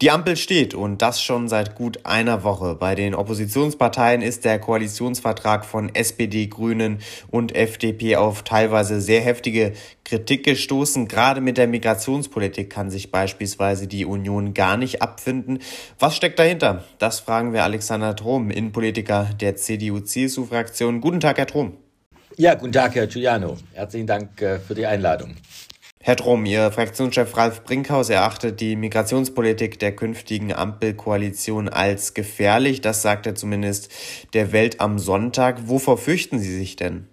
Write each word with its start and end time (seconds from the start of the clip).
Die 0.00 0.10
Ampel 0.10 0.36
steht 0.36 0.74
und 0.74 1.02
das 1.02 1.22
schon 1.22 1.48
seit 1.48 1.76
gut 1.76 2.00
einer 2.04 2.42
Woche. 2.42 2.74
Bei 2.74 2.96
den 2.96 3.14
Oppositionsparteien 3.14 4.22
ist 4.22 4.44
der 4.44 4.58
Koalitionsvertrag 4.58 5.64
von 5.64 5.94
SPD, 5.94 6.48
Grünen 6.48 6.98
und 7.30 7.54
FDP 7.54 8.16
auf 8.16 8.42
teilweise 8.42 9.00
sehr 9.00 9.20
heftige 9.20 9.72
Kritik 10.04 10.44
gestoßen. 10.44 11.06
Gerade 11.06 11.40
mit 11.40 11.58
der 11.58 11.68
Migrationspolitik 11.68 12.70
kann 12.70 12.90
sich 12.90 13.12
beispielsweise 13.12 13.86
die 13.86 14.04
Union 14.04 14.52
gar 14.52 14.76
nicht 14.76 15.00
abfinden. 15.00 15.60
Was 16.00 16.16
steckt 16.16 16.40
dahinter? 16.40 16.82
Das 16.98 17.20
fragen 17.20 17.52
wir 17.52 17.62
Alexander 17.62 18.16
Trom, 18.16 18.50
Innenpolitiker 18.50 19.30
der 19.40 19.54
CDU-CSU-Fraktion. 19.54 21.00
Guten 21.00 21.20
Tag, 21.20 21.38
Herr 21.38 21.46
Trom. 21.46 21.76
Ja, 22.36 22.54
guten 22.54 22.72
Tag, 22.72 22.96
Herr 22.96 23.06
Giuliano. 23.06 23.58
Herzlichen 23.74 24.08
Dank 24.08 24.42
äh, 24.42 24.58
für 24.58 24.74
die 24.74 24.86
Einladung. 24.86 25.36
Herr 26.06 26.16
Drum, 26.16 26.44
Ihr 26.44 26.70
Fraktionschef 26.70 27.34
Ralf 27.34 27.64
Brinkhaus 27.64 28.10
erachtet 28.10 28.60
die 28.60 28.76
Migrationspolitik 28.76 29.78
der 29.78 29.96
künftigen 29.96 30.52
Ampelkoalition 30.52 31.70
als 31.70 32.12
gefährlich. 32.12 32.82
Das 32.82 33.00
sagt 33.00 33.26
er 33.26 33.34
zumindest 33.34 33.90
der 34.34 34.52
Welt 34.52 34.82
am 34.82 34.98
Sonntag. 34.98 35.66
Wovor 35.66 35.96
fürchten 35.96 36.38
Sie 36.38 36.54
sich 36.54 36.76
denn? 36.76 37.06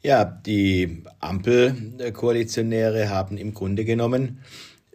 Ja, 0.00 0.24
die 0.24 1.02
Ampelkoalitionäre 1.20 3.10
haben 3.10 3.36
im 3.36 3.52
Grunde 3.52 3.84
genommen 3.84 4.38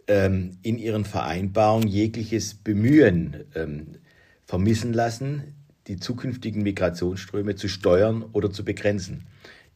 ähm, 0.08 0.58
in 0.62 0.78
ihren 0.78 1.04
Vereinbarungen 1.04 1.86
jegliches 1.86 2.54
Bemühen 2.54 3.44
ähm, 3.54 3.98
vermissen 4.44 4.92
lassen, 4.92 5.54
die 5.86 5.98
zukünftigen 5.98 6.64
Migrationsströme 6.64 7.54
zu 7.54 7.68
steuern 7.68 8.24
oder 8.32 8.50
zu 8.50 8.64
begrenzen. 8.64 9.24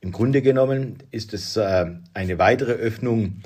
Im 0.01 0.13
Grunde 0.13 0.43
genommen 0.43 0.99
ist 1.11 1.35
es 1.35 1.57
äh, 1.57 1.87
eine 2.15 2.39
weitere 2.39 2.73
Öffnung 2.73 3.41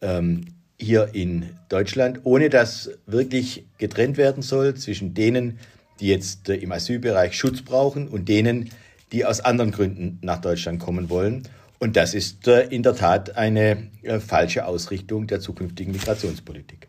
ähm, 0.00 0.46
hier 0.78 1.10
in 1.14 1.50
Deutschland, 1.68 2.20
ohne 2.24 2.48
dass 2.48 2.90
wirklich 3.06 3.66
getrennt 3.78 4.16
werden 4.16 4.42
soll 4.42 4.74
zwischen 4.74 5.14
denen, 5.14 5.58
die 6.00 6.08
jetzt 6.08 6.48
äh, 6.48 6.56
im 6.56 6.70
Asylbereich 6.72 7.34
Schutz 7.34 7.62
brauchen 7.62 8.08
und 8.08 8.28
denen, 8.28 8.70
die 9.12 9.24
aus 9.24 9.40
anderen 9.40 9.72
Gründen 9.72 10.18
nach 10.22 10.40
Deutschland 10.40 10.78
kommen 10.78 11.10
wollen. 11.10 11.42
Und 11.78 11.96
das 11.96 12.14
ist 12.14 12.46
äh, 12.46 12.66
in 12.68 12.82
der 12.82 12.94
Tat 12.94 13.36
eine 13.36 13.88
falsche 14.24 14.66
Ausrichtung 14.66 15.26
der 15.26 15.40
zukünftigen 15.40 15.92
Migrationspolitik. 15.92 16.88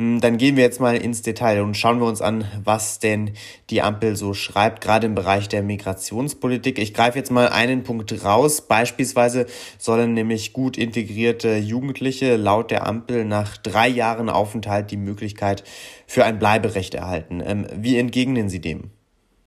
Hm, 0.00 0.18
dann 0.22 0.38
gehen 0.38 0.56
wir 0.56 0.64
jetzt 0.64 0.80
mal 0.80 0.96
ins 0.96 1.20
Detail 1.20 1.60
und 1.60 1.76
schauen 1.76 2.00
wir 2.00 2.06
uns 2.06 2.22
an, 2.22 2.46
was 2.64 3.00
denn 3.00 3.32
die 3.68 3.82
Ampel 3.82 4.16
so 4.16 4.32
schreibt, 4.32 4.80
gerade 4.80 5.06
im 5.06 5.14
Bereich 5.14 5.46
der 5.46 5.62
Migrationspolitik. 5.62 6.78
Ich 6.78 6.94
greife 6.94 7.18
jetzt 7.18 7.30
mal 7.30 7.50
einen 7.50 7.82
Punkt 7.82 8.24
raus. 8.24 8.62
Beispielsweise 8.62 9.44
sollen 9.76 10.14
nämlich 10.14 10.54
gut 10.54 10.78
integrierte 10.78 11.58
Jugendliche 11.58 12.36
laut 12.36 12.70
der 12.70 12.86
Ampel 12.86 13.26
nach 13.26 13.58
drei 13.58 13.88
Jahren 13.88 14.30
Aufenthalt 14.30 14.90
die 14.90 14.96
Möglichkeit 14.96 15.64
für 16.06 16.24
ein 16.24 16.38
Bleiberecht 16.38 16.94
erhalten. 16.94 17.42
Ähm, 17.44 17.66
wie 17.76 17.98
entgegnen 17.98 18.48
Sie 18.48 18.62
dem? 18.62 18.92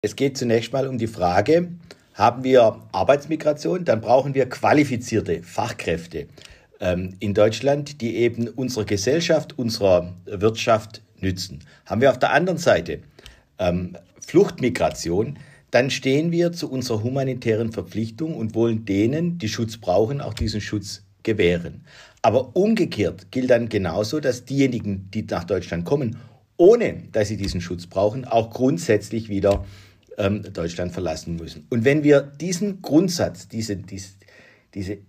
Es 0.03 0.15
geht 0.15 0.37
zunächst 0.37 0.71
mal 0.71 0.87
um 0.87 0.99
die 0.99 1.07
Frage, 1.07 1.69
haben 2.13 2.43
wir 2.43 2.79
Arbeitsmigration, 2.91 3.85
dann 3.85 4.01
brauchen 4.01 4.35
wir 4.35 4.47
qualifizierte 4.47 5.41
Fachkräfte 5.41 6.27
in 7.19 7.33
Deutschland, 7.33 8.01
die 8.01 8.17
eben 8.17 8.49
unserer 8.49 8.83
Gesellschaft, 8.83 9.57
unserer 9.57 10.15
Wirtschaft 10.25 11.01
nützen. 11.21 11.59
Haben 11.85 12.01
wir 12.01 12.11
auf 12.11 12.19
der 12.19 12.33
anderen 12.33 12.57
Seite 12.57 12.99
ähm, 13.57 13.97
Fluchtmigration, 14.19 15.39
dann 15.71 15.89
stehen 15.89 16.31
wir 16.31 16.51
zu 16.51 16.69
unserer 16.69 17.01
humanitären 17.01 17.71
Verpflichtung 17.71 18.35
und 18.35 18.53
wollen 18.53 18.85
denen, 18.85 19.37
die 19.37 19.49
Schutz 19.49 19.77
brauchen, 19.77 20.21
auch 20.21 20.33
diesen 20.33 20.61
Schutz 20.61 21.03
gewähren. 21.23 21.85
Aber 22.21 22.55
umgekehrt 22.55 23.31
gilt 23.31 23.49
dann 23.49 23.69
genauso, 23.69 24.19
dass 24.19 24.45
diejenigen, 24.45 25.09
die 25.11 25.23
nach 25.23 25.45
Deutschland 25.45 25.85
kommen, 25.85 26.17
ohne 26.57 27.03
dass 27.11 27.29
sie 27.29 27.37
diesen 27.37 27.59
Schutz 27.59 27.87
brauchen, 27.87 28.25
auch 28.25 28.51
grundsätzlich 28.51 29.29
wieder 29.29 29.65
ähm, 30.17 30.43
Deutschland 30.53 30.91
verlassen 30.91 31.37
müssen. 31.37 31.65
Und 31.69 31.85
wenn 31.85 32.03
wir 32.03 32.21
diesen 32.21 32.81
Grundsatz, 32.81 33.47
diese, 33.47 33.75
diese, 33.77 34.09
diese 34.73 34.99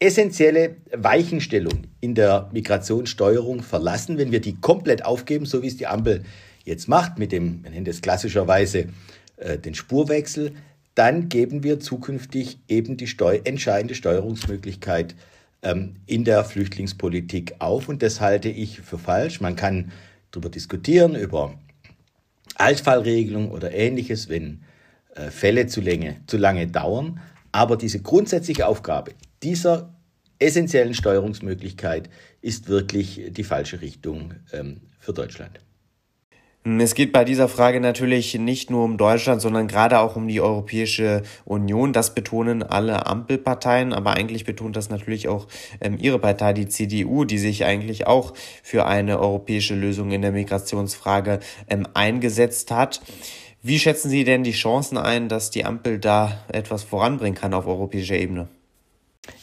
essentielle 0.00 0.76
Weichenstellung 0.92 1.84
in 2.00 2.14
der 2.14 2.48
Migrationssteuerung 2.52 3.62
verlassen, 3.62 4.16
wenn 4.18 4.32
wir 4.32 4.40
die 4.40 4.56
komplett 4.56 5.04
aufgeben, 5.04 5.44
so 5.44 5.62
wie 5.62 5.68
es 5.68 5.76
die 5.76 5.86
Ampel 5.86 6.24
jetzt 6.64 6.88
macht, 6.88 7.18
mit 7.18 7.32
dem, 7.32 7.62
man 7.62 7.72
nennt 7.72 7.86
es 7.86 8.00
klassischerweise 8.00 8.88
äh, 9.36 9.58
den 9.58 9.74
Spurwechsel, 9.74 10.52
dann 10.94 11.28
geben 11.28 11.62
wir 11.62 11.80
zukünftig 11.80 12.58
eben 12.66 12.96
die 12.96 13.06
Steu 13.06 13.40
entscheidende 13.44 13.94
Steuerungsmöglichkeit 13.94 15.14
ähm, 15.62 15.96
in 16.06 16.24
der 16.24 16.44
Flüchtlingspolitik 16.44 17.56
auf. 17.58 17.88
Und 17.88 18.02
das 18.02 18.20
halte 18.20 18.48
ich 18.48 18.80
für 18.80 18.98
falsch. 18.98 19.40
Man 19.40 19.56
kann 19.56 19.92
darüber 20.30 20.48
diskutieren, 20.48 21.14
über 21.14 21.54
Altfallregelung 22.56 23.50
oder 23.50 23.72
ähnliches, 23.72 24.28
wenn 24.28 24.62
äh, 25.14 25.30
Fälle 25.30 25.66
zu, 25.66 25.80
lange, 25.80 26.16
zu 26.26 26.38
lange 26.38 26.66
dauern. 26.66 27.20
Aber 27.52 27.76
diese 27.76 28.00
grundsätzliche 28.00 28.66
Aufgabe, 28.66 29.12
dieser 29.42 29.94
essentiellen 30.38 30.94
Steuerungsmöglichkeit 30.94 32.08
ist 32.40 32.68
wirklich 32.68 33.22
die 33.30 33.44
falsche 33.44 33.80
Richtung 33.80 34.34
ähm, 34.52 34.80
für 34.98 35.12
Deutschland. 35.12 35.60
Es 36.62 36.94
geht 36.94 37.12
bei 37.12 37.24
dieser 37.24 37.48
Frage 37.48 37.80
natürlich 37.80 38.34
nicht 38.34 38.70
nur 38.70 38.84
um 38.84 38.98
Deutschland, 38.98 39.40
sondern 39.40 39.66
gerade 39.66 39.98
auch 39.98 40.14
um 40.16 40.28
die 40.28 40.42
Europäische 40.42 41.22
Union. 41.46 41.94
Das 41.94 42.14
betonen 42.14 42.62
alle 42.62 43.06
Ampelparteien, 43.06 43.94
aber 43.94 44.12
eigentlich 44.12 44.44
betont 44.44 44.76
das 44.76 44.90
natürlich 44.90 45.26
auch 45.26 45.46
ähm, 45.80 45.96
ihre 45.98 46.18
Partei, 46.18 46.52
die 46.52 46.68
CDU, 46.68 47.24
die 47.24 47.38
sich 47.38 47.64
eigentlich 47.64 48.06
auch 48.06 48.34
für 48.62 48.84
eine 48.84 49.20
europäische 49.20 49.74
Lösung 49.74 50.10
in 50.10 50.20
der 50.20 50.32
Migrationsfrage 50.32 51.40
ähm, 51.66 51.86
eingesetzt 51.94 52.70
hat. 52.70 53.00
Wie 53.62 53.78
schätzen 53.78 54.10
Sie 54.10 54.24
denn 54.24 54.44
die 54.44 54.52
Chancen 54.52 54.98
ein, 54.98 55.30
dass 55.30 55.50
die 55.50 55.64
Ampel 55.64 55.98
da 55.98 56.44
etwas 56.52 56.82
voranbringen 56.82 57.38
kann 57.38 57.54
auf 57.54 57.66
europäischer 57.66 58.16
Ebene? 58.16 58.48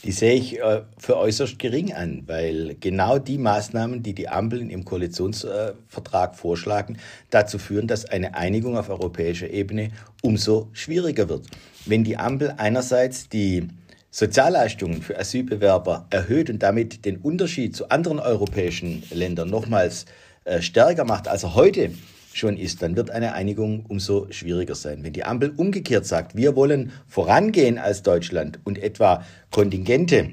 Die 0.04 0.12
sehe 0.12 0.36
ich 0.36 0.60
äh, 0.60 0.82
für 0.98 1.18
äußerst 1.18 1.60
gering 1.60 1.94
an, 1.94 2.24
weil 2.28 2.76
genau 2.80 3.20
die 3.20 3.38
Maßnahmen, 3.38 4.04
die 4.04 4.14
die 4.14 4.30
Ampeln 4.30 4.70
im 4.70 4.86
Koalitionsvertrag 4.86 6.36
vorschlagen, 6.36 6.98
dazu 7.30 7.58
führen, 7.58 7.88
dass 7.88 8.06
eine 8.06 8.36
Einigung 8.36 8.78
auf 8.78 8.90
europäischer 8.90 9.50
Ebene 9.50 9.92
umso 10.22 10.70
schwieriger 10.74 11.30
wird. 11.30 11.48
Wenn 11.86 12.04
die 12.04 12.18
Ampel 12.18 12.54
einerseits 12.58 13.30
die 13.30 13.68
Sozialleistungen 14.12 15.02
für 15.02 15.20
Asylbewerber 15.20 16.08
erhöht 16.10 16.50
und 16.50 16.64
damit 16.64 17.06
den 17.06 17.18
Unterschied 17.18 17.76
zu 17.76 17.90
anderen 17.90 18.20
europäischen 18.20 19.04
Ländern 19.12 19.50
nochmals 19.50 20.06
äh, 20.46 20.62
stärker 20.62 21.04
macht, 21.04 21.28
als 21.28 21.44
er 21.44 21.56
heute 21.56 21.92
schon 22.38 22.58
ist, 22.58 22.82
dann 22.82 22.96
wird 22.96 23.12
eine 23.12 23.34
Einigung 23.34 23.86
umso 23.88 24.28
schwieriger 24.32 24.76
sein. 24.76 25.04
Wenn 25.04 25.14
die 25.14 25.24
Ampel 25.24 25.54
umgekehrt 25.56 26.06
sagt, 26.06 26.36
wir 26.36 26.56
wollen 26.56 26.92
vorangehen 27.08 27.78
als 27.78 28.04
Deutschland 28.04 28.60
und 28.64 28.78
etwa 28.78 29.24
Kontingente 29.52 30.32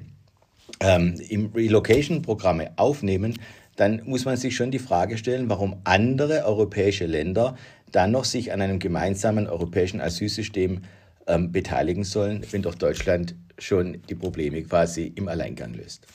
ähm, 0.81 1.14
im 1.28 1.47
Relocation-Programme 1.54 2.72
aufnehmen, 2.76 3.38
dann 3.76 4.03
muss 4.04 4.25
man 4.25 4.37
sich 4.37 4.54
schon 4.54 4.70
die 4.70 4.78
Frage 4.78 5.19
stellen, 5.19 5.48
warum 5.48 5.76
andere 5.84 6.44
europäische 6.44 7.06
Länder 7.06 7.56
dann 7.91 8.10
noch 8.10 8.25
sich 8.25 8.53
an 8.53 8.60
einem 8.60 8.78
gemeinsamen 8.78 9.47
europäischen 9.47 10.00
Asylsystem 10.00 10.82
ähm, 11.26 11.53
beteiligen 11.53 12.04
sollen, 12.04 12.44
wenn 12.50 12.62
doch 12.62 12.75
Deutschland 12.75 13.34
schon 13.59 14.03
die 14.09 14.14
Probleme 14.14 14.62
quasi 14.62 15.12
im 15.14 15.28
Alleingang 15.28 15.75
löst. 15.75 16.06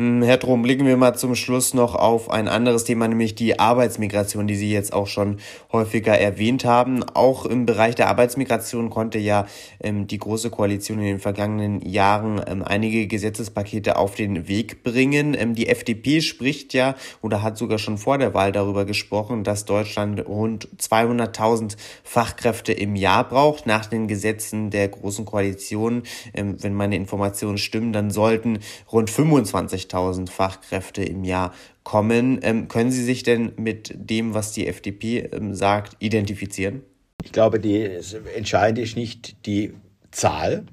Hm, 0.00 0.22
Herr 0.22 0.38
Drum, 0.38 0.62
blicken 0.62 0.86
wir 0.86 0.96
mal 0.96 1.14
zum 1.14 1.34
Schluss 1.34 1.74
noch 1.74 1.94
auf 1.94 2.30
ein 2.30 2.48
anderes 2.48 2.84
Thema, 2.84 3.06
nämlich 3.06 3.34
die 3.34 3.58
Arbeitsmigration, 3.58 4.46
die 4.46 4.56
Sie 4.56 4.72
jetzt 4.72 4.94
auch 4.94 5.06
schon 5.06 5.36
häufiger 5.72 6.16
erwähnt 6.16 6.64
haben. 6.64 7.02
Auch 7.02 7.44
im 7.44 7.66
Bereich 7.66 7.96
der 7.96 8.08
Arbeitsmigration 8.08 8.88
konnte 8.88 9.18
ja 9.18 9.46
ähm, 9.78 10.06
die 10.06 10.16
Große 10.16 10.48
Koalition 10.48 11.00
in 11.00 11.04
den 11.04 11.18
vergangenen 11.18 11.82
Jahren 11.82 12.40
ähm, 12.46 12.62
einige 12.62 13.08
Gesetzespakete 13.08 13.96
auf 13.96 14.14
den 14.14 14.48
Weg 14.48 14.82
bringen. 14.84 15.36
Ähm, 15.38 15.54
die 15.54 15.68
FDP 15.68 16.22
spricht 16.22 16.72
ja 16.72 16.94
oder 17.20 17.42
hat 17.42 17.58
sogar 17.58 17.78
schon 17.78 17.98
vor 17.98 18.16
der 18.16 18.32
Wahl 18.32 18.52
darüber 18.52 18.86
gesprochen, 18.86 19.44
dass 19.44 19.66
Deutschland 19.66 20.26
rund 20.26 20.66
200.000 20.78 21.76
Fachkräfte 22.04 22.72
im 22.72 22.96
Jahr 22.96 23.28
braucht. 23.28 23.66
Nach 23.66 23.84
den 23.84 24.08
Gesetzen 24.08 24.70
der 24.70 24.88
Großen 24.88 25.26
Koalition, 25.26 26.04
ähm, 26.32 26.56
wenn 26.58 26.72
meine 26.72 26.96
Informationen 26.96 27.58
stimmen, 27.58 27.92
dann 27.92 28.10
sollten 28.10 28.60
rund 28.90 29.10
25 29.10 29.89
50.000 29.90 30.30
Fachkräfte 30.30 31.02
im 31.02 31.24
Jahr 31.24 31.52
kommen. 31.82 32.40
Ähm, 32.42 32.68
können 32.68 32.90
Sie 32.90 33.04
sich 33.04 33.22
denn 33.22 33.52
mit 33.56 33.92
dem, 33.94 34.34
was 34.34 34.52
die 34.52 34.66
FDP 34.66 35.20
ähm, 35.32 35.54
sagt, 35.54 35.96
identifizieren? 35.98 36.82
Ich 37.22 37.32
glaube, 37.32 37.60
die, 37.60 37.88
das 37.88 38.14
Entscheidende 38.34 38.82
ist 38.82 38.96
nicht 38.96 39.46
die 39.46 39.74
Zahl, 40.10 40.64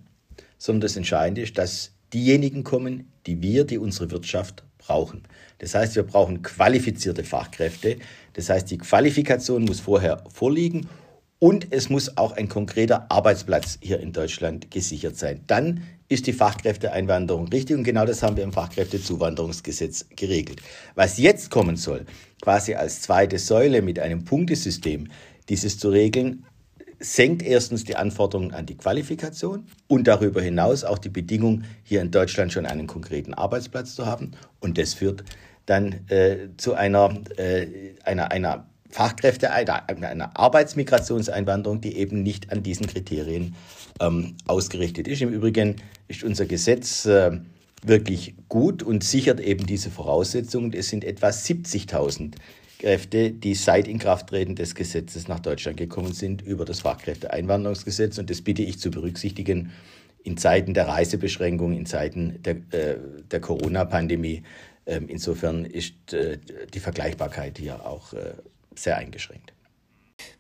sondern 0.57 0.81
das 0.81 0.95
Entscheidende 0.95 1.41
ist, 1.41 1.57
dass 1.57 1.91
diejenigen 2.13 2.63
kommen, 2.63 3.11
die 3.25 3.41
wir, 3.41 3.65
die 3.65 3.77
unsere 3.77 4.09
Wirtschaft 4.11 4.63
brauchen. 4.77 5.23
Das 5.59 5.75
heißt, 5.75 5.95
wir 5.95 6.03
brauchen 6.03 6.41
qualifizierte 6.41 7.23
Fachkräfte. 7.23 7.97
Das 8.33 8.49
heißt, 8.49 8.71
die 8.71 8.77
Qualifikation 8.77 9.65
muss 9.65 9.79
vorher 9.79 10.23
vorliegen 10.33 10.87
und 11.39 11.67
es 11.71 11.89
muss 11.89 12.17
auch 12.17 12.31
ein 12.31 12.49
konkreter 12.49 13.11
Arbeitsplatz 13.11 13.77
hier 13.81 13.99
in 13.99 14.11
Deutschland 14.11 14.71
gesichert 14.71 15.17
sein. 15.17 15.41
Dann 15.47 15.83
ist 16.09 16.25
die 16.25 16.33
Fachkräfteeinwanderung 16.33 17.47
richtig 17.49 17.75
und 17.75 17.83
genau 17.83 18.05
das 18.05 18.23
haben 18.23 18.37
wir 18.37 18.43
im 18.43 18.53
Fachkräftezuwanderungsgesetz 18.53 20.05
geregelt. 20.15 20.61
Was 20.95 21.17
jetzt 21.17 21.51
kommen 21.51 21.75
soll, 21.75 22.05
quasi 22.41 22.75
als 22.75 23.01
zweite 23.01 23.39
Säule 23.39 23.81
mit 23.81 23.99
einem 23.99 24.23
Punktesystem, 24.23 25.09
dieses 25.49 25.77
zu 25.77 25.89
regeln, 25.89 26.45
senkt 26.99 27.43
erstens 27.43 27.83
die 27.83 27.95
Anforderungen 27.95 28.53
an 28.53 28.65
die 28.65 28.77
Qualifikation 28.77 29.67
und 29.87 30.07
darüber 30.07 30.41
hinaus 30.41 30.83
auch 30.83 30.97
die 30.97 31.09
Bedingung, 31.09 31.63
hier 31.83 32.01
in 32.01 32.09
Deutschland 32.09 32.51
schon 32.51 32.65
einen 32.65 32.87
konkreten 32.87 33.33
Arbeitsplatz 33.33 33.93
zu 33.93 34.05
haben. 34.05 34.31
Und 34.59 34.77
das 34.77 34.95
führt 34.95 35.23
dann 35.67 36.07
äh, 36.07 36.49
zu 36.57 36.73
einer, 36.73 37.13
äh, 37.37 37.93
einer, 38.03 38.31
einer 38.31 38.67
Fachkräfte, 38.89 39.51
einer, 39.51 40.37
Arbeitsmigrationseinwanderung, 40.37 41.81
die 41.81 41.97
eben 41.97 42.23
nicht 42.23 42.51
an 42.51 42.63
diesen 42.63 42.87
Kriterien 42.87 43.55
ähm, 43.99 44.35
ausgerichtet 44.47 45.07
ist. 45.07 45.21
Im 45.21 45.31
Übrigen 45.31 45.75
ist 46.07 46.23
unser 46.23 46.45
Gesetz 46.45 47.05
äh, 47.05 47.39
wirklich 47.83 48.35
gut 48.49 48.83
und 48.83 49.03
sichert 49.03 49.39
eben 49.39 49.65
diese 49.65 49.91
Voraussetzungen. 49.91 50.73
Es 50.73 50.89
sind 50.89 51.03
etwa 51.03 51.27
70.000 51.27 52.35
Kräfte, 52.79 53.31
die 53.31 53.55
seit 53.55 53.87
Inkrafttreten 53.87 54.55
des 54.55 54.75
Gesetzes 54.75 55.27
nach 55.27 55.39
Deutschland 55.39 55.77
gekommen 55.77 56.13
sind 56.13 56.41
über 56.41 56.65
das 56.65 56.81
Fachkräfteeinwanderungsgesetz. 56.81 58.17
Und 58.17 58.29
das 58.29 58.41
bitte 58.41 58.61
ich 58.61 58.79
zu 58.79 58.91
berücksichtigen 58.91 59.71
in 60.23 60.37
Zeiten 60.37 60.73
der 60.73 60.87
Reisebeschränkungen, 60.87 61.77
in 61.77 61.85
Zeiten 61.85 62.41
der, 62.43 62.55
äh, 62.71 62.97
der 63.31 63.39
Corona-Pandemie. 63.39 64.43
Ähm, 64.85 65.07
insofern 65.09 65.65
ist 65.65 66.13
äh, 66.13 66.37
die 66.73 66.79
Vergleichbarkeit 66.79 67.57
hier 67.57 67.85
auch 67.85 68.13
äh, 68.13 68.33
sehr 68.77 68.97
eingeschränkt. 68.97 69.53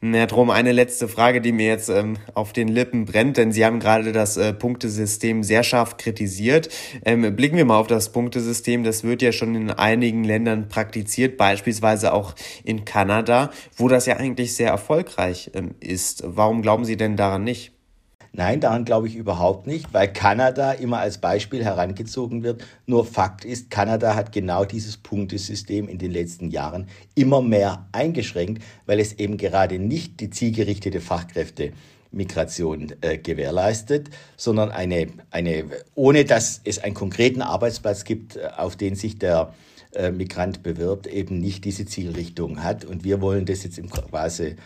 Herr 0.01 0.27
Drum, 0.27 0.49
eine 0.49 0.73
letzte 0.73 1.07
Frage, 1.07 1.41
die 1.41 1.51
mir 1.51 1.67
jetzt 1.67 1.89
ähm, 1.89 2.17
auf 2.33 2.53
den 2.53 2.67
Lippen 2.67 3.05
brennt, 3.05 3.37
denn 3.37 3.51
Sie 3.51 3.65
haben 3.65 3.79
gerade 3.79 4.11
das 4.11 4.37
äh, 4.37 4.53
Punktesystem 4.53 5.43
sehr 5.43 5.63
scharf 5.63 5.97
kritisiert. 5.97 6.69
Ähm, 7.03 7.35
blicken 7.35 7.57
wir 7.57 7.65
mal 7.65 7.77
auf 7.77 7.87
das 7.87 8.11
Punktesystem. 8.11 8.83
Das 8.83 9.03
wird 9.03 9.21
ja 9.21 9.31
schon 9.31 9.55
in 9.55 9.71
einigen 9.71 10.23
Ländern 10.23 10.67
praktiziert, 10.67 11.37
beispielsweise 11.37 12.13
auch 12.13 12.35
in 12.63 12.85
Kanada, 12.85 13.51
wo 13.75 13.87
das 13.87 14.05
ja 14.05 14.17
eigentlich 14.17 14.55
sehr 14.55 14.69
erfolgreich 14.69 15.51
ähm, 15.53 15.75
ist. 15.79 16.23
Warum 16.25 16.61
glauben 16.61 16.85
Sie 16.85 16.97
denn 16.97 17.15
daran 17.15 17.43
nicht? 17.43 17.76
Nein, 18.33 18.59
daran 18.59 18.85
glaube 18.85 19.07
ich 19.07 19.15
überhaupt 19.15 19.67
nicht, 19.67 19.93
weil 19.93 20.11
Kanada 20.11 20.71
immer 20.73 20.99
als 20.99 21.17
Beispiel 21.17 21.63
herangezogen 21.63 22.43
wird. 22.43 22.63
Nur 22.85 23.05
Fakt 23.05 23.45
ist, 23.45 23.69
Kanada 23.69 24.15
hat 24.15 24.31
genau 24.31 24.65
dieses 24.65 24.97
Punktesystem 24.97 25.87
in 25.87 25.97
den 25.97 26.11
letzten 26.11 26.49
Jahren 26.49 26.87
immer 27.15 27.41
mehr 27.41 27.87
eingeschränkt, 27.91 28.63
weil 28.85 28.99
es 28.99 29.13
eben 29.13 29.37
gerade 29.37 29.79
nicht 29.79 30.19
die 30.19 30.29
zielgerichtete 30.29 31.01
Fachkräftemigration 31.01 32.93
äh, 33.01 33.17
gewährleistet, 33.17 34.09
sondern 34.35 34.71
eine, 34.71 35.07
eine, 35.31 35.65
ohne 35.95 36.25
dass 36.25 36.61
es 36.63 36.79
einen 36.79 36.93
konkreten 36.93 37.41
Arbeitsplatz 37.41 38.03
gibt, 38.03 38.35
äh, 38.35 38.49
auf 38.55 38.75
den 38.75 38.95
sich 38.95 39.17
der 39.17 39.53
äh, 39.93 40.11
Migrant 40.11 40.63
bewirbt, 40.63 41.07
eben 41.07 41.39
nicht 41.39 41.65
diese 41.65 41.85
Zielrichtung 41.85 42.63
hat. 42.63 42.85
Und 42.85 43.03
wir 43.03 43.21
wollen 43.21 43.45
das 43.45 43.63
jetzt 43.63 43.79
im 43.79 43.89
quasi 43.89 44.57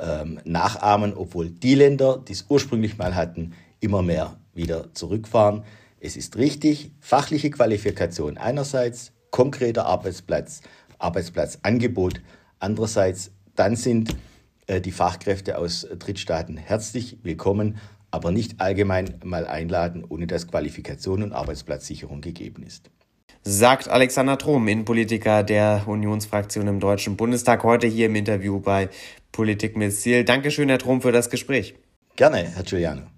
ähm, 0.00 0.40
nachahmen, 0.44 1.14
obwohl 1.14 1.50
die 1.50 1.74
Länder, 1.74 2.22
die 2.26 2.32
es 2.32 2.46
ursprünglich 2.48 2.98
mal 2.98 3.14
hatten, 3.14 3.52
immer 3.80 4.02
mehr 4.02 4.36
wieder 4.54 4.92
zurückfahren. 4.94 5.64
Es 6.00 6.16
ist 6.16 6.36
richtig, 6.36 6.92
fachliche 7.00 7.50
Qualifikation 7.50 8.38
einerseits, 8.38 9.12
konkreter 9.30 9.86
Arbeitsplatz, 9.86 10.62
Arbeitsplatzangebot 10.98 12.20
andererseits, 12.58 13.30
dann 13.54 13.76
sind 13.76 14.16
äh, 14.66 14.80
die 14.80 14.92
Fachkräfte 14.92 15.58
aus 15.58 15.86
Drittstaaten 15.98 16.56
herzlich 16.56 17.18
willkommen, 17.22 17.78
aber 18.10 18.32
nicht 18.32 18.60
allgemein 18.60 19.20
mal 19.24 19.46
einladen, 19.46 20.04
ohne 20.08 20.26
dass 20.26 20.48
Qualifikation 20.48 21.22
und 21.22 21.32
Arbeitsplatzsicherung 21.32 22.20
gegeben 22.20 22.62
ist 22.62 22.90
sagt 23.42 23.88
Alexander 23.88 24.38
Trom, 24.38 24.68
Innenpolitiker 24.68 25.42
der 25.42 25.84
Unionsfraktion 25.86 26.66
im 26.66 26.80
Deutschen 26.80 27.16
Bundestag, 27.16 27.64
heute 27.64 27.86
hier 27.86 28.06
im 28.06 28.16
Interview 28.16 28.60
bei 28.60 28.88
Politik 29.32 29.76
mit 29.76 29.92
Ziel. 29.92 30.24
Dankeschön, 30.24 30.68
Herr 30.68 30.78
Trom, 30.78 31.00
für 31.00 31.12
das 31.12 31.30
Gespräch. 31.30 31.74
Gerne, 32.16 32.52
Herr 32.54 32.64
Giuliano. 32.64 33.10